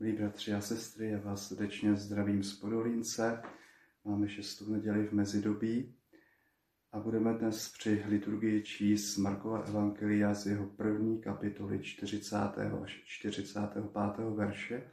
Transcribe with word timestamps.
Milí 0.00 0.12
bratři 0.12 0.54
a 0.54 0.60
sestry, 0.60 1.10
já 1.10 1.18
vás 1.18 1.48
srdečně 1.48 1.96
zdravím 1.96 2.42
z 2.42 2.60
Podolínce. 2.60 3.42
Máme 4.04 4.28
šestou 4.28 4.72
neděli 4.72 5.06
v 5.06 5.12
mezidobí 5.12 5.94
a 6.92 7.00
budeme 7.00 7.34
dnes 7.34 7.68
při 7.68 8.04
liturgii 8.08 8.62
číst 8.62 9.16
Markova 9.16 9.62
Evangelia 9.62 10.34
z 10.34 10.46
jeho 10.46 10.66
první 10.66 11.20
kapitoly 11.20 11.82
40. 11.82 12.36
až 12.82 13.02
45. 13.04 13.84
verše. 14.34 14.90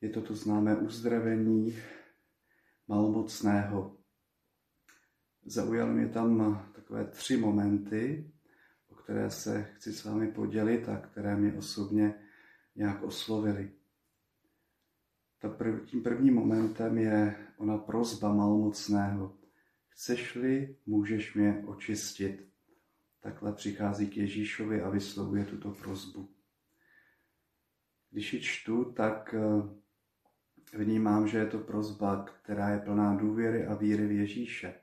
Je 0.00 0.10
to 0.10 0.22
to 0.22 0.34
známé 0.34 0.76
uzdravení 0.76 1.78
malomocného. 2.88 3.96
Zaujal 5.44 5.92
mě 5.92 6.08
tam 6.08 6.62
takové 6.74 7.04
tři 7.04 7.36
momenty, 7.36 8.32
o 8.88 8.94
které 8.94 9.30
se 9.30 9.62
chci 9.62 9.92
s 9.92 10.04
vámi 10.04 10.32
podělit 10.32 10.88
a 10.88 10.96
které 10.96 11.36
mě 11.36 11.52
osobně 11.52 12.14
nějak 12.78 13.02
oslovili. 13.02 13.70
Tím 15.84 16.02
prvním 16.02 16.34
momentem 16.34 16.98
je 16.98 17.36
ona 17.56 17.78
prozba 17.78 18.34
malomocného. 18.34 19.36
Chceš-li, 19.88 20.76
můžeš 20.86 21.34
mě 21.34 21.62
očistit. 21.66 22.48
Takhle 23.20 23.52
přichází 23.52 24.06
k 24.06 24.16
Ježíšovi 24.16 24.82
a 24.82 24.90
vyslovuje 24.90 25.44
tuto 25.44 25.70
prozbu. 25.70 26.28
Když 28.10 28.34
ji 28.34 28.40
čtu, 28.40 28.84
tak 28.84 29.34
eh, 29.34 30.78
vnímám, 30.78 31.28
že 31.28 31.38
je 31.38 31.46
to 31.46 31.58
prozba, 31.58 32.24
která 32.42 32.68
je 32.68 32.78
plná 32.78 33.14
důvěry 33.14 33.66
a 33.66 33.74
víry 33.74 34.06
v 34.06 34.12
Ježíše. 34.12 34.74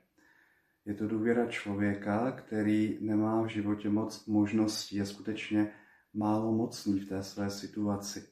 Je 0.84 0.94
to 0.94 1.08
důvěra 1.08 1.46
člověka, 1.46 2.32
který 2.32 2.98
nemá 3.00 3.42
v 3.42 3.46
životě 3.46 3.88
moc 3.88 4.26
možností, 4.26 4.96
je 4.96 5.06
skutečně 5.06 5.72
málo 6.16 6.52
mocný 6.52 7.00
v 7.00 7.08
té 7.08 7.22
své 7.22 7.50
situaci 7.50 8.28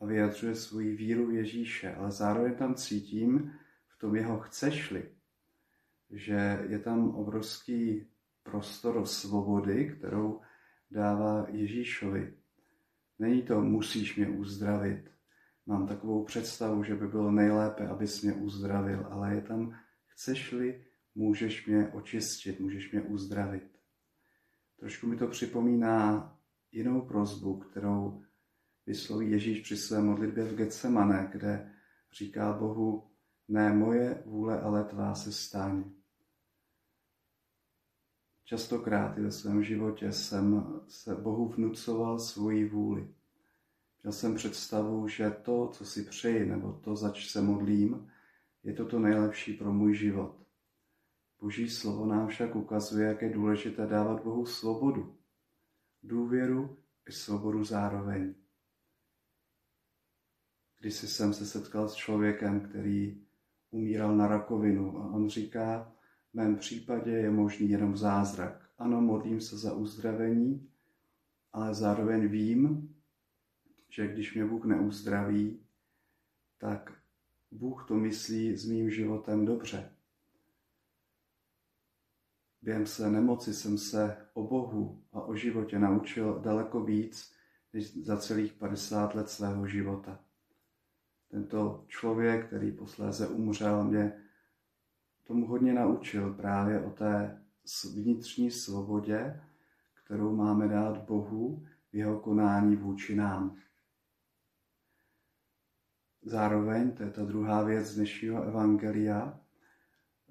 a 0.00 0.06
vyjadřuje 0.06 0.54
svoji 0.54 0.96
víru 0.96 1.30
Ježíše, 1.30 1.94
ale 1.94 2.10
zároveň 2.10 2.54
tam 2.54 2.74
cítím 2.74 3.52
v 3.88 3.98
tom 3.98 4.16
jeho 4.16 4.40
chcešli, 4.40 5.10
že 6.10 6.64
je 6.68 6.78
tam 6.78 7.10
obrovský 7.10 8.06
prostor 8.42 9.06
svobody, 9.06 9.94
kterou 9.98 10.40
dává 10.90 11.46
Ježíšovi. 11.48 12.34
Není 13.18 13.42
to 13.42 13.60
musíš 13.60 14.16
mě 14.16 14.28
uzdravit. 14.28 15.10
Mám 15.66 15.86
takovou 15.86 16.24
představu, 16.24 16.84
že 16.84 16.94
by 16.94 17.08
bylo 17.08 17.30
nejlépe, 17.30 17.88
abys 17.88 18.22
mě 18.22 18.32
uzdravil, 18.32 19.06
ale 19.10 19.34
je 19.34 19.40
tam 19.40 19.78
chceš-li, 20.06 20.84
můžeš 21.14 21.66
mě 21.66 21.88
očistit, 21.88 22.60
můžeš 22.60 22.92
mě 22.92 23.02
uzdravit. 23.02 23.78
Trošku 24.80 25.06
mi 25.06 25.16
to 25.16 25.26
připomíná 25.26 26.35
jinou 26.76 27.00
prozbu, 27.00 27.58
kterou 27.58 28.22
vysloví 28.86 29.30
Ježíš 29.30 29.60
při 29.60 29.76
své 29.76 30.02
modlitbě 30.02 30.44
v 30.44 30.54
Getsemane, 30.54 31.28
kde 31.32 31.72
říká 32.12 32.52
Bohu, 32.52 33.10
ne 33.48 33.72
moje 33.72 34.22
vůle, 34.26 34.60
ale 34.60 34.84
tvá 34.84 35.14
se 35.14 35.32
stáň. 35.32 35.84
Častokrát 38.44 39.18
i 39.18 39.20
ve 39.20 39.32
svém 39.32 39.62
životě 39.62 40.12
jsem 40.12 40.80
se 40.88 41.14
Bohu 41.14 41.48
vnucoval 41.48 42.18
svoji 42.18 42.68
vůli. 42.68 43.08
Měl 44.02 44.12
jsem 44.12 44.34
představu, 44.34 45.08
že 45.08 45.30
to, 45.30 45.68
co 45.68 45.84
si 45.84 46.02
přeji, 46.02 46.46
nebo 46.46 46.72
to, 46.72 46.96
zač 46.96 47.30
se 47.30 47.42
modlím, 47.42 48.10
je 48.62 48.72
to 48.72 48.86
to 48.86 48.98
nejlepší 48.98 49.52
pro 49.52 49.72
můj 49.72 49.94
život. 49.94 50.36
Boží 51.40 51.70
slovo 51.70 52.06
nám 52.06 52.28
však 52.28 52.56
ukazuje, 52.56 53.08
jak 53.08 53.22
je 53.22 53.30
důležité 53.30 53.86
dávat 53.86 54.24
Bohu 54.24 54.46
svobodu 54.46 55.15
důvěru 56.06 56.78
i 57.08 57.12
svobodu 57.12 57.64
zároveň. 57.64 58.34
Když 60.78 60.94
jsem 60.94 61.34
se 61.34 61.46
setkal 61.46 61.88
s 61.88 61.94
člověkem, 61.94 62.60
který 62.60 63.26
umíral 63.70 64.16
na 64.16 64.28
rakovinu 64.28 64.98
a 64.98 65.10
on 65.10 65.28
říká, 65.28 65.92
v 66.30 66.34
mém 66.34 66.56
případě 66.56 67.10
je 67.10 67.30
možný 67.30 67.70
jenom 67.70 67.96
zázrak. 67.96 68.70
Ano, 68.78 69.00
modlím 69.00 69.40
se 69.40 69.58
za 69.58 69.72
uzdravení, 69.72 70.70
ale 71.52 71.74
zároveň 71.74 72.28
vím, 72.28 72.94
že 73.88 74.08
když 74.08 74.34
mě 74.34 74.44
Bůh 74.44 74.64
neuzdraví, 74.64 75.60
tak 76.58 76.92
Bůh 77.50 77.84
to 77.88 77.94
myslí 77.94 78.56
s 78.56 78.66
mým 78.66 78.90
životem 78.90 79.44
dobře. 79.44 79.95
Během 82.66 82.86
své 82.86 83.10
nemoci 83.10 83.54
jsem 83.54 83.78
se 83.78 84.16
o 84.34 84.42
Bohu 84.42 85.02
a 85.12 85.20
o 85.20 85.36
životě 85.36 85.78
naučil 85.78 86.40
daleko 86.40 86.80
víc 86.80 87.32
než 87.72 87.96
za 87.96 88.16
celých 88.16 88.52
50 88.52 89.14
let 89.14 89.28
svého 89.28 89.66
života. 89.66 90.20
Tento 91.30 91.84
člověk, 91.88 92.46
který 92.46 92.72
posléze 92.72 93.28
umřel, 93.28 93.84
mě 93.84 94.12
tomu 95.24 95.46
hodně 95.46 95.74
naučil 95.74 96.34
právě 96.34 96.80
o 96.80 96.90
té 96.90 97.42
vnitřní 97.94 98.50
svobodě, 98.50 99.40
kterou 100.04 100.36
máme 100.36 100.68
dát 100.68 100.98
Bohu 100.98 101.66
v 101.92 101.96
jeho 101.96 102.20
konání 102.20 102.76
vůči 102.76 103.16
nám. 103.16 103.56
Zároveň, 106.22 106.92
to 106.92 107.02
je 107.02 107.10
ta 107.10 107.24
druhá 107.24 107.62
věc 107.62 107.94
dnešního 107.94 108.42
evangelia, 108.42 109.40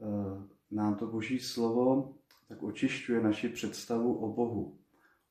eh, 0.01 0.55
nám 0.71 0.95
to 0.95 1.07
boží 1.07 1.39
slovo 1.39 2.15
tak 2.47 2.63
očišťuje 2.63 3.21
naši 3.21 3.49
představu 3.49 4.15
o 4.17 4.33
Bohu. 4.33 4.79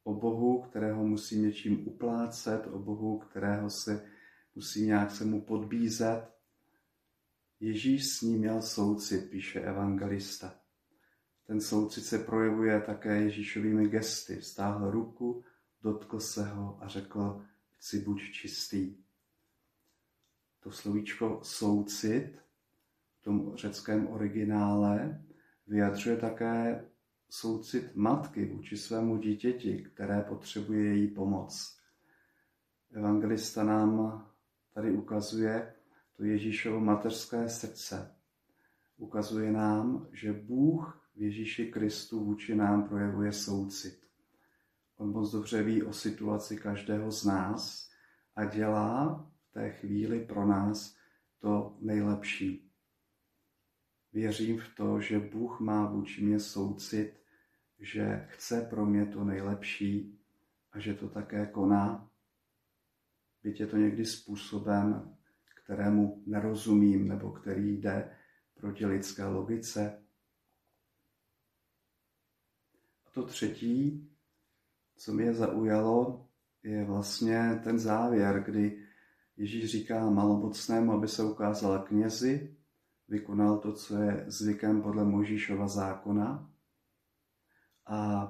O 0.05 0.15
Bohu, 0.15 0.63
kterého 0.63 1.07
musí 1.07 1.39
něčím 1.39 1.89
uplácet, 1.89 2.67
o 2.67 2.79
Bohu, 2.79 3.19
kterého 3.19 3.71
se 3.71 4.07
musí 4.55 4.87
nějak 4.87 5.11
se 5.11 5.25
mu 5.25 5.41
podbízet. 5.41 6.29
Ježíš 7.61 8.07
s 8.07 8.23
ním 8.23 8.39
měl 8.39 8.63
soucit, 8.63 9.31
píše 9.31 9.61
evangelista. 9.61 10.61
Ten 11.47 11.61
soucit 11.61 12.05
se 12.05 12.19
projevuje 12.19 12.81
také 12.81 13.23
Ježíšovými 13.23 13.89
gesty. 13.89 14.43
Stáhl 14.43 14.91
ruku, 14.91 15.45
dotkl 15.83 16.21
se 16.21 16.45
ho 16.45 16.79
a 16.83 16.89
řekl, 16.89 17.45
chci 17.71 18.01
buď 18.01 18.23
čistý. 18.33 18.97
To 20.61 20.71
slovíčko 20.71 21.41
soucit 21.43 22.39
v 23.21 23.23
tom 23.23 23.57
řeckém 23.57 24.07
originále 24.07 25.25
vyjadřuje 25.67 26.17
také 26.17 26.85
soucit 27.35 27.97
matky 27.97 28.45
vůči 28.45 28.77
svému 28.77 29.17
dítěti, 29.17 29.83
které 29.83 30.21
potřebuje 30.21 30.85
její 30.85 31.09
pomoc. 31.09 31.79
Evangelista 32.93 33.65
nám 33.65 34.27
tady 34.75 34.93
ukazuje 34.93 35.75
to 36.17 36.25
Ježíšovo 36.25 36.81
mateřské 36.81 37.49
srdce. 37.49 38.15
Ukazuje 38.97 39.53
nám, 39.53 40.09
že 40.13 40.33
Bůh 40.33 41.09
v 41.15 41.23
Ježíši 41.23 41.67
Kristu 41.67 42.25
vůči 42.25 42.55
nám 42.55 42.89
projevuje 42.89 43.33
soucit. 43.33 44.07
On 44.97 45.13
moc 45.13 45.33
dobře 45.33 45.63
ví 45.63 45.83
o 45.83 45.93
situaci 45.93 46.57
každého 46.57 47.11
z 47.11 47.25
nás 47.25 47.91
a 48.37 48.45
dělá 48.45 49.27
v 49.49 49.53
té 49.53 49.71
chvíli 49.71 50.21
pro 50.21 50.47
nás 50.47 50.97
to 51.39 51.77
nejlepší. 51.81 52.71
Věřím 54.13 54.59
v 54.59 54.75
to, 54.77 55.01
že 55.01 55.19
Bůh 55.19 55.61
má 55.61 55.87
vůči 55.87 56.25
mě 56.25 56.41
soucit 56.41 57.24
že 57.85 58.27
chce 58.31 58.61
pro 58.71 58.87
mě 58.87 59.07
to 59.07 59.25
nejlepší 59.25 60.19
a 60.73 60.81
že 60.81 60.95
to 60.95 61.09
také 61.09 61.47
koná. 61.47 62.11
Byť 63.43 63.61
je 63.61 63.67
to 63.67 63.77
někdy 63.77 64.07
způsobem, 64.07 65.17
kterému 65.65 66.23
nerozumím 66.27 67.09
nebo 67.09 67.31
který 67.31 67.77
jde 67.77 68.11
proti 68.55 68.87
lidské 68.87 69.25
logice. 69.25 70.03
A 73.07 73.11
to 73.11 73.27
třetí, 73.27 74.09
co 74.97 75.13
mě 75.13 75.35
zaujalo, 75.35 76.29
je 76.63 76.85
vlastně 76.85 77.61
ten 77.65 77.79
závěr, 77.79 78.43
kdy 78.43 78.85
Ježíš 79.37 79.71
říká 79.71 80.11
malomocnému, 80.11 80.93
aby 80.93 81.09
se 81.09 81.25
ukázala 81.25 81.79
knězi, 81.79 82.57
vykonal 83.09 83.59
to, 83.59 83.73
co 83.73 83.97
je 83.97 84.25
zvykem 84.29 84.83
podle 84.83 85.05
Možíšova 85.05 85.69
zákona 85.69 86.54
a, 87.87 88.29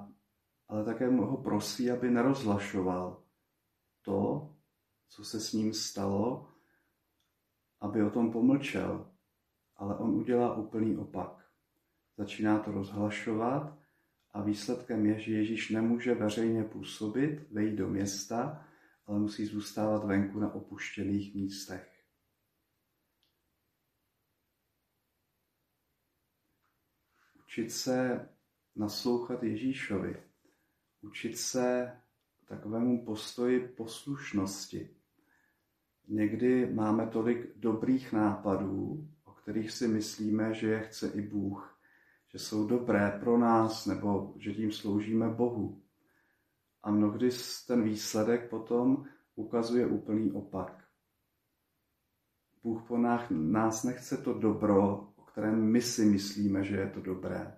ale 0.69 0.85
také 0.85 1.11
ho 1.11 1.37
prosí, 1.37 1.91
aby 1.91 2.11
nerozhlašoval 2.11 3.23
to, 4.03 4.51
co 5.09 5.25
se 5.25 5.41
s 5.41 5.53
ním 5.53 5.75
stalo, 5.75 6.49
aby 7.81 8.03
o 8.03 8.11
tom 8.11 8.33
pomlčel. 8.33 9.11
Ale 9.77 9.99
on 9.99 10.11
udělá 10.11 10.57
úplný 10.57 10.97
opak. 10.97 11.51
Začíná 12.17 12.59
to 12.59 12.71
rozhlašovat 12.73 13.79
a 14.33 14.43
výsledkem 14.43 15.07
je, 15.07 15.21
že 15.21 15.33
Ježíš 15.33 15.71
nemůže 15.71 16.15
veřejně 16.15 16.65
působit, 16.65 17.51
vejít 17.51 17.77
do 17.77 17.89
města, 17.89 18.67
ale 19.07 19.19
musí 19.19 19.47
zůstávat 19.47 20.05
venku 20.05 20.41
na 20.41 20.55
opuštěných 20.55 21.35
místech. 21.35 22.05
Učit 27.45 27.71
se 27.71 28.29
naslouchat 28.77 29.43
Ježíšovi, 29.43 30.17
učit 31.03 31.39
se 31.39 31.93
takovému 32.45 33.05
postoji 33.05 33.69
poslušnosti. 33.69 34.91
někdy 36.09 36.73
máme 36.73 37.07
tolik 37.07 37.57
dobrých 37.57 38.13
nápadů, 38.13 39.09
o 39.25 39.33
kterých 39.33 39.71
si 39.71 39.89
myslíme, 39.89 40.55
že 40.55 40.71
je 40.71 40.81
chce 40.81 41.09
i 41.09 41.21
Bůh, 41.21 41.81
že 42.29 42.39
jsou 42.39 42.67
dobré 42.67 43.19
pro 43.21 43.39
nás 43.39 43.87
nebo 43.87 44.35
že 44.39 44.55
tím 44.55 44.73
sloužíme 44.73 45.29
Bohu. 45.29 45.83
A 46.83 46.91
mnohdy 46.91 47.29
ten 47.67 47.83
výsledek 47.83 48.51
potom 48.51 49.05
ukazuje 49.35 49.87
úplný 49.87 50.33
opak. 50.33 50.85
Bůh 52.63 52.83
po 52.83 52.99
nás, 53.31 53.85
nechce 53.85 54.17
to 54.17 54.33
dobro, 54.33 55.09
o 55.17 55.23
kterém 55.23 55.65
my 55.65 55.83
si 55.83 56.05
myslíme, 56.05 56.65
že 56.65 56.77
je 56.77 56.91
to 56.91 57.01
dobré, 57.01 57.57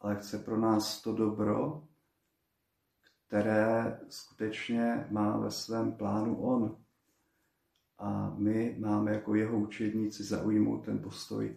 ale 0.00 0.16
chce 0.16 0.38
pro 0.38 0.60
nás 0.60 1.02
to 1.02 1.12
dobro, 1.12 1.88
které 3.26 4.00
skutečně 4.08 5.06
má 5.10 5.38
ve 5.38 5.50
svém 5.50 5.92
plánu 5.92 6.42
On. 6.42 6.84
A 7.98 8.30
my 8.30 8.76
máme 8.78 9.12
jako 9.12 9.34
jeho 9.34 9.58
učedníci 9.58 10.24
zaujmout 10.24 10.84
ten 10.84 10.98
postoj 11.02 11.56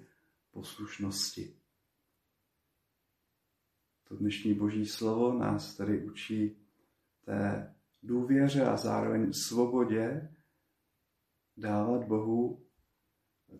poslušnosti. 0.51 1.55
To 4.07 4.17
dnešní 4.17 4.53
boží 4.53 4.85
slovo 4.85 5.33
nás 5.33 5.75
tady 5.75 6.05
učí 6.05 6.57
té 7.25 7.75
důvěře 8.03 8.65
a 8.65 8.77
zároveň 8.77 9.33
svobodě 9.33 10.35
dávat 11.57 12.03
Bohu 12.07 12.65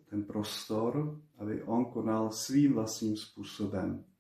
ten 0.06 0.24
prostor, 0.24 1.22
aby 1.38 1.64
On 1.64 1.86
konal 1.86 2.32
svým 2.32 2.74
vlastním 2.74 3.18
způsobem. 3.18 4.11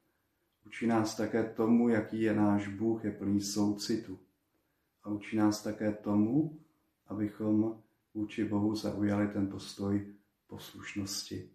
Učí 0.71 0.87
nás 0.87 1.15
také 1.15 1.43
tomu, 1.43 1.89
jaký 1.89 2.21
je 2.21 2.33
náš 2.33 2.67
Bůh, 2.67 3.05
je 3.05 3.11
plný 3.11 3.41
soucitu. 3.41 4.19
A 5.03 5.09
učí 5.09 5.37
nás 5.37 5.63
také 5.63 5.91
tomu, 5.93 6.59
abychom 7.07 7.81
vůči 8.13 8.45
Bohu 8.45 8.75
zaujali 8.75 9.27
ten 9.27 9.47
postoj 9.47 10.13
poslušnosti. 10.47 11.49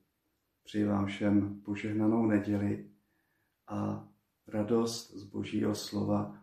Přeji 0.64 0.84
vám 0.84 1.06
všem 1.06 1.60
požehnanou 1.60 2.26
neděli 2.26 2.90
a 3.68 4.08
radost 4.46 5.14
z 5.14 5.24
Božího 5.24 5.74
slova. 5.74 6.38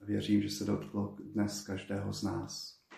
Věřím, 0.00 0.42
že 0.42 0.50
se 0.50 0.64
dotklo 0.64 1.16
dnes 1.20 1.66
každého 1.66 2.12
z 2.12 2.22
nás. 2.22 2.77